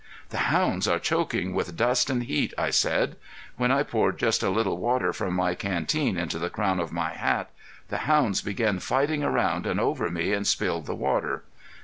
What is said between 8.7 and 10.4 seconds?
fighting around and over me